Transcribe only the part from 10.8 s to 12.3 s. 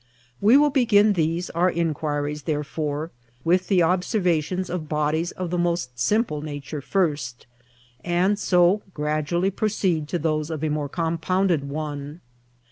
compounded one.